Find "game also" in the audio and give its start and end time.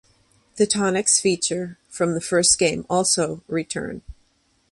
2.57-3.43